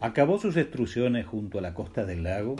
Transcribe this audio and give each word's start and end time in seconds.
acabó 0.00 0.38
sus 0.38 0.56
extrusiones 0.56 1.26
junto 1.26 1.58
a 1.58 1.62
la 1.62 1.74
costa 1.74 2.06
del 2.06 2.22
lago 2.22 2.56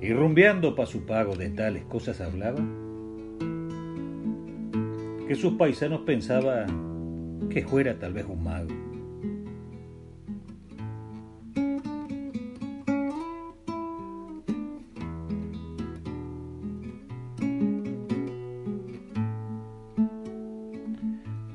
y 0.00 0.12
rumbeando 0.12 0.74
pa' 0.74 0.86
su 0.86 1.06
pago 1.06 1.36
de 1.36 1.50
tales 1.50 1.84
cosas 1.84 2.20
hablaba 2.20 2.60
que 5.26 5.34
sus 5.34 5.54
paisanos 5.54 6.02
pensaban 6.02 7.48
que 7.50 7.62
fuera 7.66 7.98
tal 7.98 8.14
vez 8.14 8.26
un 8.26 8.42
mago. 8.42 8.88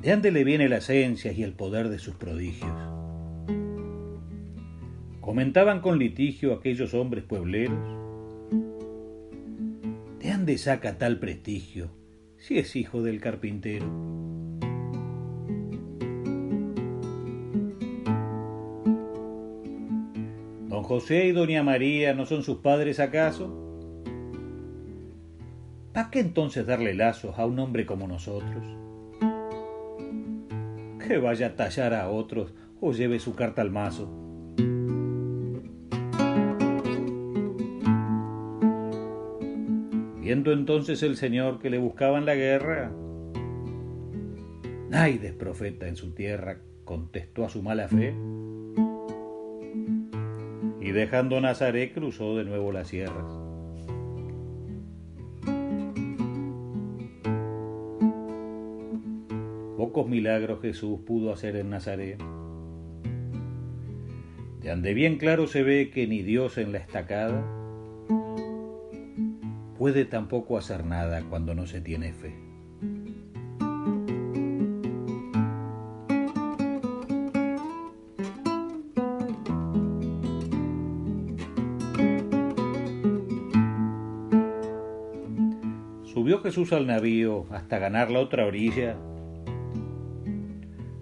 ¿De 0.02 0.11
dónde 0.11 0.31
le 0.31 0.44
viene 0.44 0.69
la 0.69 0.78
esencia 0.78 1.31
y 1.31 1.44
el 1.44 1.53
poder 1.53 1.89
de 1.89 1.97
sus 1.97 2.14
prodigios? 2.16 2.93
Comentaban 5.34 5.81
con 5.81 5.98
litigio 5.98 6.53
aquellos 6.53 6.94
hombres 6.94 7.23
puebleros. 7.23 7.80
¿De 10.20 10.31
dónde 10.31 10.59
saca 10.59 11.00
tal 11.00 11.17
prestigio 11.17 11.90
si 12.38 12.59
es 12.59 12.75
hijo 12.75 13.02
del 13.02 13.20
carpintero? 13.20 13.88
Don 20.67 20.84
José 20.84 21.25
y 21.25 21.31
Doña 21.31 21.64
María 21.64 22.14
no 22.14 22.28
son 22.28 22.44
sus 22.44 22.59
padres 22.59 23.00
acaso? 23.00 23.52
¿Para 25.94 26.12
qué 26.12 26.20
entonces 26.20 26.68
darle 26.68 26.94
lazos 26.94 27.40
a 27.40 27.47
un 27.47 27.58
hombre 27.58 27.88
como 27.88 28.08
nosotros? 28.08 28.64
Que 31.08 31.18
vaya 31.18 31.47
a 31.47 31.56
tallar 31.56 31.96
a 31.96 32.12
otros 32.12 32.53
o 32.79 32.91
lleve 32.91 33.18
su 33.18 33.34
carta 33.34 33.63
al 33.63 33.72
mazo. 33.72 34.22
Viendo 40.23 40.53
entonces 40.53 41.03
el 41.03 41.17
Señor 41.17 41.59
que 41.59 41.69
le 41.69 41.78
buscaban 41.78 42.25
la 42.25 42.34
guerra, 42.34 42.94
Naides 44.89 45.34
profeta 45.34 45.89
en 45.89 45.97
su 45.97 46.13
tierra 46.13 46.59
contestó 46.85 47.44
a 47.44 47.50
su 47.50 47.61
mala 47.61 47.89
fe 47.89 48.16
y 50.79 50.91
dejando 50.91 51.41
Nazaret 51.41 51.94
cruzó 51.94 52.38
de 52.38 52.45
nuevo 52.45 52.72
las 52.72 52.88
sierras. 52.88 53.25
Pocos 59.75 60.07
milagros 60.07 60.61
Jesús 60.61 61.01
pudo 61.05 61.34
hacer 61.34 61.57
en 61.57 61.69
Nazaret. 61.69 62.23
De 64.61 64.72
ande 64.72 64.94
bien 64.94 65.17
claro 65.17 65.47
se 65.47 65.63
ve 65.63 65.90
que 65.90 66.07
ni 66.07 66.22
Dios 66.22 66.57
en 66.57 66.72
la 66.72 66.78
estacada 66.78 67.44
puede 69.78 70.06
tampoco 70.06 70.57
hacer 70.57 70.85
nada 70.85 71.23
cuando 71.29 71.56
no 71.56 71.67
se 71.67 71.81
tiene 71.81 72.13
fe. 72.13 72.35
Subió 86.05 86.40
Jesús 86.41 86.72
al 86.72 86.88
navío 86.88 87.45
hasta 87.51 87.79
ganar 87.79 88.11
la 88.11 88.19
otra 88.19 88.45
orilla. 88.45 88.95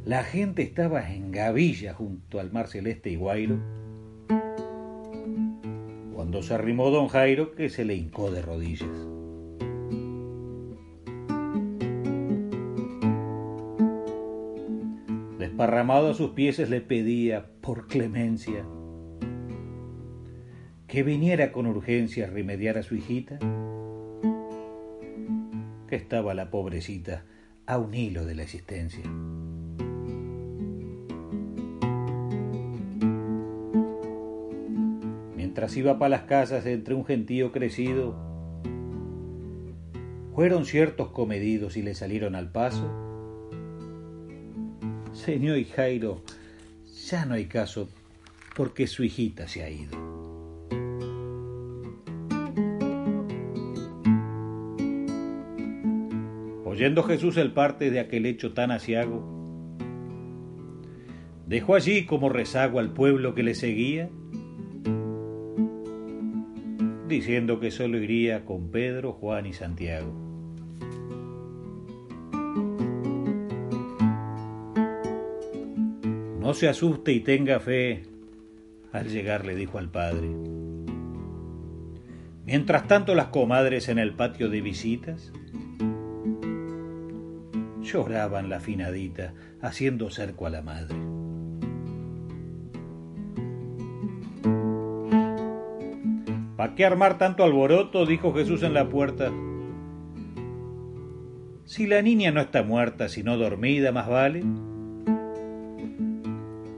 La 0.06 0.24
gente 0.24 0.64
estaba 0.64 1.12
en 1.14 1.32
gavilla 1.32 1.94
junto 1.94 2.40
al 2.40 2.52
mar 2.52 2.68
celeste 2.68 3.10
y 3.12 3.18
Guairo 3.18 3.81
cuando 6.32 6.48
se 6.48 6.54
arrimó 6.54 6.92
don 6.92 7.10
Jairo 7.10 7.56
que 7.56 7.68
se 7.68 7.84
le 7.84 7.94
hincó 7.94 8.32
de 8.32 8.42
rodillas. 8.42 8.88
Desparramado 15.38 16.12
a 16.12 16.14
sus 16.14 16.30
pies 16.30 16.58
le 16.70 16.80
pedía 16.80 17.52
por 17.60 17.88
clemencia 17.88 18.64
que 20.88 21.04
viniera 21.04 21.52
con 21.52 21.68
urgencia 21.68 22.28
a 22.28 22.30
remediar 22.30 22.78
a 22.78 22.84
su 22.84 22.96
hijita, 22.96 23.38
que 25.90 25.98
estaba 25.98 26.34
la 26.34 26.50
pobrecita 26.50 27.26
a 27.66 27.78
un 27.78 27.94
hilo 27.94 28.24
de 28.24 28.36
la 28.36 28.44
existencia. 28.44 29.04
Mientras 35.62 35.78
iba 35.78 36.00
para 36.00 36.10
las 36.10 36.22
casas 36.24 36.66
entre 36.66 36.96
un 36.96 37.06
gentío 37.06 37.52
crecido, 37.52 38.16
fueron 40.34 40.66
ciertos 40.66 41.10
comedidos 41.10 41.78
y 41.78 41.84
le 41.84 41.94
salieron 41.94 42.34
al 42.34 42.52
paso. 42.52 42.90
Señor 45.14 45.60
y 45.60 45.66
Jairo, 45.66 46.24
ya 47.08 47.28
no 47.28 47.36
hay 47.36 47.46
caso 47.46 47.90
porque 48.56 48.88
su 48.88 49.04
hijita 49.04 49.48
se 49.48 49.62
ha 49.62 49.70
ido. 49.70 49.96
Oyendo 56.66 57.04
Jesús 57.04 57.38
el 57.38 57.54
parte 57.54 57.92
de 57.92 58.00
aquel 58.00 58.26
hecho 58.26 58.54
tan 58.54 58.72
asiago, 58.72 59.24
dejó 61.46 61.76
allí 61.76 62.08
como 62.08 62.30
rezago 62.30 62.80
al 62.80 62.94
pueblo 62.94 63.36
que 63.36 63.44
le 63.44 63.54
seguía 63.54 64.10
diciendo 67.12 67.60
que 67.60 67.70
solo 67.72 68.00
iría 68.00 68.46
con 68.46 68.72
Pedro, 68.72 69.12
Juan 69.12 69.46
y 69.46 69.54
Santiago. 69.54 70.12
No 76.40 76.54
se 76.54 76.70
asuste 76.70 77.12
y 77.12 77.20
tenga 77.20 77.60
fe, 77.60 78.04
al 78.94 79.10
llegar 79.10 79.46
le 79.46 79.56
dijo 79.56 79.78
al 79.78 79.92
padre. 79.92 80.30
Mientras 82.46 82.88
tanto 82.88 83.14
las 83.14 83.28
comadres 83.28 83.90
en 83.90 84.00
el 84.00 84.14
patio 84.14 84.50
de 84.50 84.62
visitas 84.62 85.32
lloraban 87.82 88.50
la 88.50 88.60
finadita 88.62 89.34
haciendo 89.62 90.10
cerco 90.10 90.48
a 90.48 90.50
la 90.50 90.62
madre. 90.62 91.21
¿Para 96.62 96.76
qué 96.76 96.86
armar 96.86 97.18
tanto 97.18 97.44
alboroto? 97.44 98.06
dijo 98.06 98.36
Jesús 98.36 98.62
en 98.62 98.76
la 98.76 98.88
puerta. 98.88 99.32
Si 101.66 101.88
la 101.88 102.04
niña 102.04 102.30
no 102.30 102.40
está 102.40 102.62
muerta, 102.62 103.10
sino 103.10 103.36
dormida, 103.36 103.92
más 103.92 104.08
vale. 104.08 104.44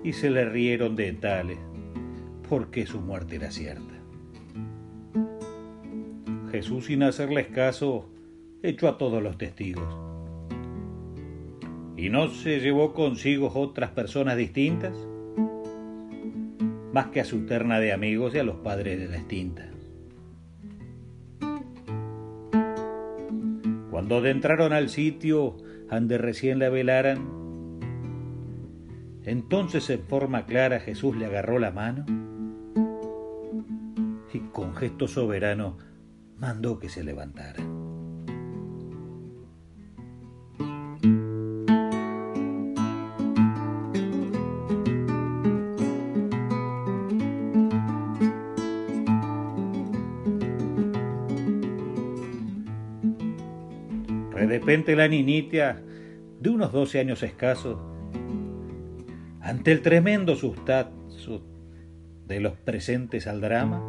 Y 0.02 0.14
se 0.14 0.30
le 0.30 0.46
rieron 0.46 0.96
de 0.96 1.12
tales, 1.12 1.58
porque 2.48 2.86
su 2.86 3.02
muerte 3.02 3.36
era 3.36 3.52
cierta. 3.52 3.94
Jesús, 6.50 6.86
sin 6.86 7.04
hacerles 7.04 7.48
caso, 7.48 8.10
echó 8.62 8.88
a 8.88 8.98
todos 8.98 9.22
los 9.22 9.38
testigos. 9.38 9.94
¿Y 11.98 12.10
no 12.10 12.30
se 12.30 12.62
llevó 12.62 12.94
consigo 12.94 13.52
otras 13.54 13.90
personas 13.90 14.38
distintas? 14.38 14.94
Más 16.94 17.08
que 17.08 17.20
a 17.20 17.26
su 17.26 17.46
terna 17.46 17.82
de 17.82 17.92
amigos 17.92 18.34
y 18.34 18.40
a 18.40 18.46
los 18.46 18.56
padres 18.60 18.98
de 18.98 19.10
la 19.10 19.18
extinta. 19.18 19.73
Cuando 24.04 24.18
adentraron 24.18 24.74
al 24.74 24.90
sitio 24.90 25.56
ande 25.90 26.18
recién 26.18 26.60
la 26.60 26.68
velaran, 26.68 27.80
entonces 29.24 29.90
en 29.90 30.02
forma 30.02 30.46
clara 30.46 30.82
Jesús 30.82 31.16
le 31.16 31.26
agarró 31.26 31.58
la 31.58 31.72
mano 31.72 32.04
y 34.34 34.40
con 34.52 34.76
gesto 34.76 35.08
soberano 35.08 35.78
mandó 36.38 36.80
que 36.80 36.90
se 36.90 37.06
levantara. 37.06 37.64
De 54.36 54.48
repente 54.48 54.96
la 54.96 55.08
niñita, 55.08 55.82
de 56.40 56.50
unos 56.50 56.72
doce 56.72 57.00
años 57.00 57.22
escasos, 57.24 57.78
ante 59.42 59.72
el 59.72 59.82
tremendo 59.82 60.36
sustazo 60.36 61.44
de 62.28 62.40
los 62.40 62.54
presentes 62.54 63.28
al 63.28 63.42
drama, 63.42 63.82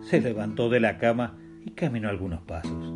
se 0.00 0.20
levantó 0.20 0.70
de 0.70 0.80
la 0.80 0.98
cama 0.98 1.38
y 1.64 1.70
caminó 1.72 2.08
algunos 2.08 2.40
pasos. 2.42 2.94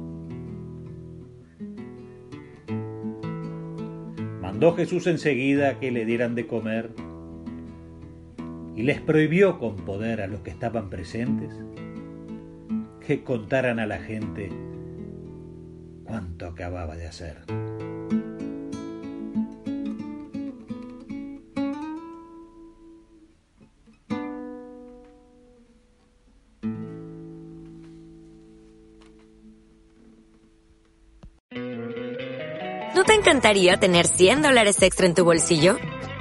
Mandó 4.40 4.74
Jesús 4.74 5.06
enseguida 5.06 5.78
que 5.78 5.90
le 5.90 6.04
dieran 6.04 6.34
de 6.34 6.46
comer 6.46 6.90
y 8.74 8.82
les 8.82 9.00
prohibió 9.00 9.58
con 9.58 9.76
poder 9.76 10.20
a 10.20 10.26
los 10.26 10.40
que 10.40 10.50
estaban 10.50 10.88
presentes 10.88 11.50
que 13.06 13.22
contaran 13.22 13.78
a 13.78 13.86
la 13.86 13.98
gente 13.98 14.50
cuánto 16.06 16.46
acababa 16.46 16.96
de 16.96 17.06
hacer. 17.06 17.44
¿No 32.94 33.04
te 33.04 33.12
encantaría 33.12 33.76
tener 33.76 34.06
100 34.06 34.42
dólares 34.42 34.80
extra 34.82 35.06
en 35.06 35.14
tu 35.14 35.24
bolsillo? 35.24 35.76